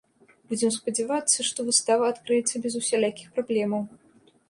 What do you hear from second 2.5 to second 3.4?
без усялякіх